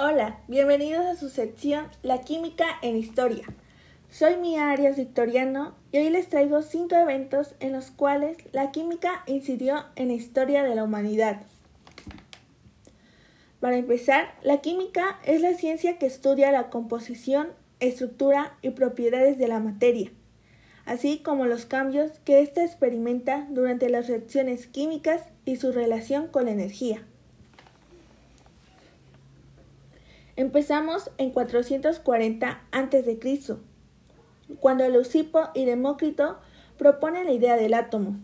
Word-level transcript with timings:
Hola, 0.00 0.38
bienvenidos 0.46 1.04
a 1.06 1.16
su 1.16 1.28
sección 1.28 1.88
La 2.04 2.20
Química 2.20 2.66
en 2.82 2.96
Historia. 2.96 3.44
Soy 4.08 4.36
Mía 4.36 4.70
Arias 4.70 4.96
Victoriano 4.96 5.74
y 5.90 5.98
hoy 5.98 6.10
les 6.10 6.28
traigo 6.28 6.62
cinco 6.62 6.94
eventos 6.94 7.56
en 7.58 7.72
los 7.72 7.90
cuales 7.90 8.36
la 8.52 8.70
química 8.70 9.24
incidió 9.26 9.86
en 9.96 10.06
la 10.06 10.14
historia 10.14 10.62
de 10.62 10.76
la 10.76 10.84
humanidad. 10.84 11.42
Para 13.58 13.76
empezar, 13.76 14.36
la 14.44 14.58
química 14.58 15.18
es 15.24 15.40
la 15.40 15.54
ciencia 15.54 15.98
que 15.98 16.06
estudia 16.06 16.52
la 16.52 16.70
composición, 16.70 17.48
estructura 17.80 18.56
y 18.62 18.70
propiedades 18.70 19.36
de 19.36 19.48
la 19.48 19.58
materia, 19.58 20.12
así 20.86 21.18
como 21.18 21.46
los 21.46 21.66
cambios 21.66 22.20
que 22.20 22.40
ésta 22.40 22.62
experimenta 22.62 23.48
durante 23.50 23.88
las 23.88 24.06
reacciones 24.06 24.68
químicas 24.68 25.24
y 25.44 25.56
su 25.56 25.72
relación 25.72 26.28
con 26.28 26.44
la 26.44 26.52
energía. 26.52 27.04
Empezamos 30.38 31.10
en 31.18 31.32
440 31.32 32.60
a.C., 32.70 33.56
cuando 34.60 34.88
Leucipo 34.88 35.48
y 35.52 35.64
Demócrito 35.64 36.38
proponen 36.76 37.24
la 37.24 37.32
idea 37.32 37.56
del 37.56 37.74
átomo, 37.74 38.20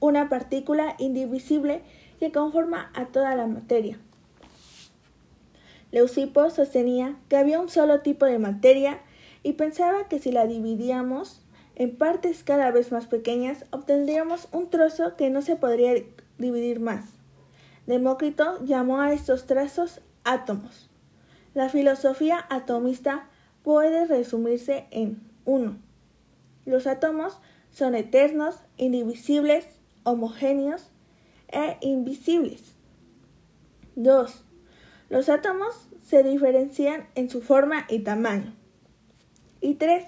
una 0.00 0.28
partícula 0.28 0.96
indivisible 0.98 1.80
que 2.18 2.30
conforma 2.30 2.90
a 2.92 3.06
toda 3.06 3.34
la 3.36 3.46
materia. 3.46 3.98
Leucipo 5.92 6.50
sostenía 6.50 7.16
que 7.30 7.38
había 7.38 7.58
un 7.58 7.70
solo 7.70 8.02
tipo 8.02 8.26
de 8.26 8.38
materia 8.38 9.00
y 9.42 9.54
pensaba 9.54 10.08
que 10.08 10.18
si 10.18 10.32
la 10.32 10.46
dividíamos 10.46 11.40
en 11.74 11.96
partes 11.96 12.44
cada 12.44 12.70
vez 12.70 12.92
más 12.92 13.06
pequeñas, 13.06 13.64
obtendríamos 13.70 14.48
un 14.52 14.68
trozo 14.68 15.16
que 15.16 15.30
no 15.30 15.40
se 15.40 15.56
podría 15.56 15.94
dividir 16.36 16.80
más. 16.80 17.06
Demócrito 17.86 18.62
llamó 18.62 19.00
a 19.00 19.14
estos 19.14 19.46
trazos 19.46 20.02
átomos. 20.22 20.89
La 21.54 21.68
filosofía 21.68 22.46
atomista 22.48 23.28
puede 23.62 24.06
resumirse 24.06 24.86
en 24.90 25.20
1. 25.44 25.76
Los 26.64 26.86
átomos 26.86 27.38
son 27.70 27.94
eternos, 27.94 28.56
indivisibles, 28.76 29.66
homogéneos 30.04 30.90
e 31.48 31.76
invisibles. 31.80 32.76
2. 33.96 34.44
Los 35.08 35.28
átomos 35.28 35.88
se 36.02 36.22
diferencian 36.22 37.08
en 37.16 37.28
su 37.28 37.42
forma 37.42 37.84
y 37.88 38.00
tamaño. 38.00 38.54
Y 39.60 39.74
3. 39.74 40.04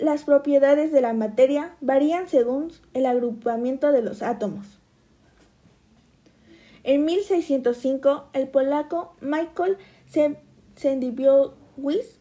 Las 0.00 0.22
propiedades 0.22 0.92
de 0.92 1.00
la 1.00 1.12
materia 1.12 1.74
varían 1.80 2.28
según 2.28 2.72
el 2.94 3.06
agrupamiento 3.06 3.90
de 3.90 4.02
los 4.02 4.22
átomos. 4.22 4.78
En 6.84 7.04
1605, 7.04 8.28
el 8.32 8.48
polaco 8.48 9.16
Michael 9.20 9.76
Sendibiowicz 10.10 12.18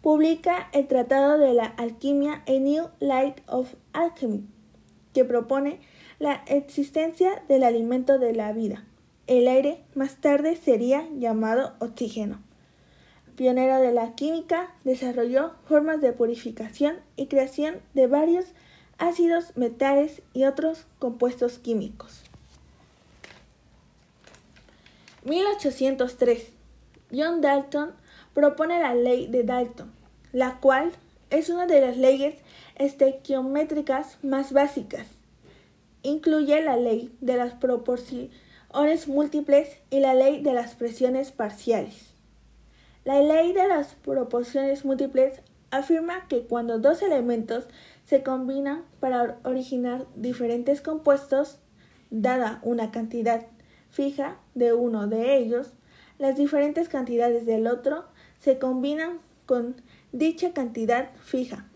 publica 0.00 0.70
el 0.72 0.88
Tratado 0.88 1.38
de 1.38 1.52
la 1.52 1.66
Alquimia 1.66 2.42
A 2.46 2.52
New 2.52 2.88
Light 3.00 3.40
of 3.46 3.74
Alchemy, 3.92 4.46
que 5.12 5.24
propone 5.24 5.80
la 6.18 6.42
existencia 6.46 7.42
del 7.48 7.64
alimento 7.64 8.18
de 8.18 8.34
la 8.34 8.52
vida. 8.52 8.84
El 9.26 9.46
aire 9.46 9.84
más 9.94 10.16
tarde 10.16 10.56
sería 10.56 11.06
llamado 11.18 11.74
oxígeno. 11.78 12.40
Pionero 13.36 13.78
de 13.78 13.92
la 13.92 14.14
química, 14.14 14.74
desarrolló 14.84 15.54
formas 15.66 16.00
de 16.00 16.12
purificación 16.12 16.96
y 17.16 17.26
creación 17.26 17.80
de 17.94 18.06
varios 18.06 18.46
ácidos, 18.98 19.56
metales 19.56 20.22
y 20.32 20.44
otros 20.44 20.86
compuestos 20.98 21.58
químicos. 21.58 22.22
1803 25.24 26.61
John 27.12 27.40
Dalton 27.40 27.92
propone 28.34 28.80
la 28.80 28.94
ley 28.94 29.26
de 29.26 29.44
Dalton, 29.44 29.92
la 30.32 30.58
cual 30.60 30.92
es 31.30 31.50
una 31.50 31.66
de 31.66 31.80
las 31.80 31.96
leyes 31.96 32.36
estequiométricas 32.76 34.18
más 34.22 34.52
básicas. 34.52 35.06
Incluye 36.02 36.62
la 36.62 36.76
ley 36.76 37.14
de 37.20 37.36
las 37.36 37.54
proporciones 37.54 39.06
múltiples 39.06 39.76
y 39.90 40.00
la 40.00 40.14
ley 40.14 40.42
de 40.42 40.52
las 40.52 40.74
presiones 40.74 41.32
parciales. 41.32 42.12
La 43.04 43.20
ley 43.20 43.52
de 43.52 43.68
las 43.68 43.94
proporciones 43.94 44.84
múltiples 44.84 45.40
afirma 45.70 46.28
que 46.28 46.46
cuando 46.46 46.78
dos 46.78 47.02
elementos 47.02 47.66
se 48.04 48.22
combinan 48.22 48.84
para 49.00 49.38
originar 49.44 50.06
diferentes 50.16 50.80
compuestos, 50.80 51.58
dada 52.10 52.60
una 52.62 52.90
cantidad 52.90 53.46
fija 53.90 54.38
de 54.54 54.72
uno 54.72 55.06
de 55.06 55.36
ellos, 55.36 55.72
las 56.22 56.36
diferentes 56.36 56.88
cantidades 56.88 57.46
del 57.46 57.66
otro 57.66 58.04
se 58.38 58.60
combinan 58.60 59.18
con 59.44 59.74
dicha 60.12 60.52
cantidad 60.52 61.10
fija 61.16 61.66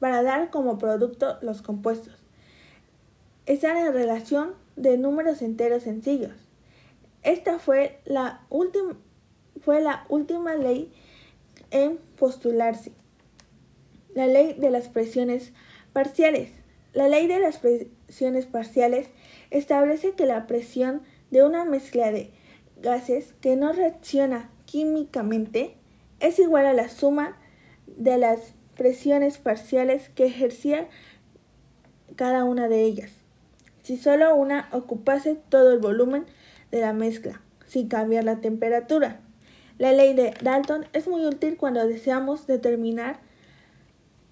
para 0.00 0.24
dar 0.24 0.50
como 0.50 0.78
producto 0.78 1.38
los 1.42 1.62
compuestos. 1.62 2.12
Están 3.46 3.76
en 3.76 3.92
relación 3.92 4.54
de 4.74 4.98
números 4.98 5.42
enteros 5.42 5.84
sencillos. 5.84 6.32
Esta 7.22 7.60
fue 7.60 8.00
la, 8.04 8.40
fue 9.60 9.80
la 9.80 10.04
última 10.08 10.56
ley 10.56 10.92
en 11.70 11.98
postularse. 12.18 12.90
La 14.12 14.26
ley 14.26 14.54
de 14.54 14.70
las 14.70 14.88
presiones 14.88 15.52
parciales. 15.92 16.50
La 16.94 17.06
ley 17.06 17.28
de 17.28 17.38
las 17.38 17.58
presiones 17.58 18.46
parciales 18.46 19.06
establece 19.52 20.14
que 20.14 20.26
la 20.26 20.48
presión 20.48 21.02
de 21.30 21.44
una 21.44 21.64
mezcla 21.64 22.10
de 22.10 22.32
gases 22.84 23.34
que 23.40 23.56
no 23.56 23.72
reacciona 23.72 24.50
químicamente 24.66 25.74
es 26.20 26.38
igual 26.38 26.66
a 26.66 26.72
la 26.72 26.88
suma 26.88 27.36
de 27.86 28.18
las 28.18 28.54
presiones 28.76 29.38
parciales 29.38 30.10
que 30.10 30.26
ejercía 30.26 30.88
cada 32.14 32.44
una 32.44 32.68
de 32.68 32.82
ellas. 32.82 33.10
Si 33.82 33.96
solo 33.96 34.34
una 34.36 34.68
ocupase 34.72 35.36
todo 35.48 35.72
el 35.72 35.80
volumen 35.80 36.26
de 36.70 36.80
la 36.80 36.92
mezcla, 36.92 37.40
sin 37.66 37.88
cambiar 37.88 38.24
la 38.24 38.40
temperatura. 38.40 39.20
La 39.78 39.92
ley 39.92 40.14
de 40.14 40.32
Dalton 40.42 40.86
es 40.92 41.08
muy 41.08 41.26
útil 41.26 41.56
cuando 41.56 41.86
deseamos 41.86 42.46
determinar 42.46 43.18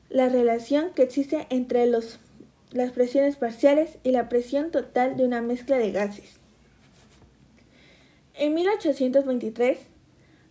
la 0.09 0.29
relación 0.29 0.93
que 0.95 1.03
existe 1.03 1.47
entre 1.51 1.87
los, 1.87 2.21
las 2.71 2.93
presiones 2.93 3.37
parciales 3.37 3.99
y 4.05 4.13
la 4.13 4.29
presión 4.29 4.71
total 4.71 5.17
de 5.17 5.25
una 5.25 5.43
mezcla 5.43 5.79
de 5.79 5.91
gases. 5.91 6.42
En 8.35 8.55
1823, 8.55 9.79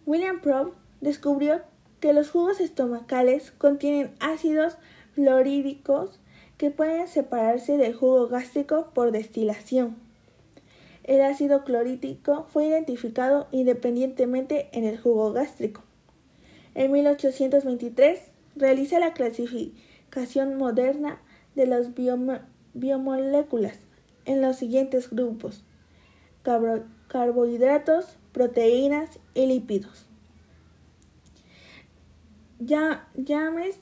William 0.06 0.40
Probe 0.42 0.74
descubrió 1.02 1.62
que 2.00 2.14
los 2.14 2.30
jugos 2.30 2.60
estomacales 2.60 3.52
contienen 3.52 4.14
ácidos 4.20 4.78
fluorídicos 5.14 6.20
que 6.58 6.70
pueden 6.70 7.08
separarse 7.08 7.78
del 7.78 7.96
jugo 7.96 8.28
gástrico 8.28 8.92
por 8.94 9.12
destilación. 9.12 9.96
El 11.04 11.22
ácido 11.22 11.64
clorhídrico 11.64 12.46
fue 12.50 12.68
identificado 12.68 13.48
independientemente 13.52 14.70
en 14.74 14.84
el 14.84 15.00
jugo 15.00 15.34
gástrico. 15.34 15.82
En 16.76 16.92
1823 16.92 18.20
realiza 18.56 19.00
la 19.00 19.14
clasificación 19.14 20.56
moderna 20.56 21.20
de 21.56 21.66
las 21.66 21.90
biomoléculas 22.76 23.80
en 24.26 24.42
los 24.42 24.58
siguientes 24.58 25.10
grupos 25.10 25.64
carbohidratos, 27.12 28.06
proteínas 28.32 29.20
y 29.34 29.46
lípidos. 29.46 30.06
James 32.66 33.76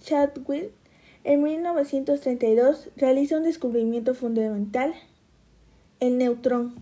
Chadwick 0.00 0.70
en 1.24 1.42
1932 1.42 2.90
realiza 2.96 3.36
un 3.36 3.42
descubrimiento 3.42 4.14
fundamental, 4.14 4.94
el 5.98 6.18
neutrón. 6.18 6.76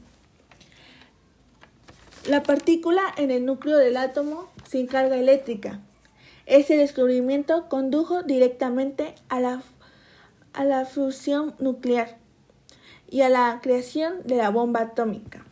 La 2.28 2.42
partícula 2.42 3.02
en 3.16 3.30
el 3.30 3.46
núcleo 3.46 3.78
del 3.78 3.96
átomo 3.96 4.50
sin 4.68 4.86
carga 4.86 5.16
eléctrica. 5.16 5.80
Ese 6.44 6.76
descubrimiento 6.76 7.70
condujo 7.70 8.22
directamente 8.22 9.14
a 9.30 9.40
la, 9.40 9.62
a 10.52 10.64
la 10.64 10.84
fusión 10.84 11.54
nuclear 11.58 12.18
y 13.08 13.22
a 13.22 13.30
la 13.30 13.60
creación 13.62 14.22
de 14.24 14.36
la 14.36 14.50
bomba 14.50 14.80
atómica. 14.80 15.46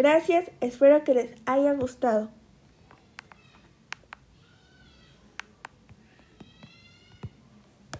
Gracias, 0.00 0.50
espero 0.62 1.04
que 1.04 1.12
les 1.12 1.34
haya 1.44 1.74
gustado. 1.74 2.30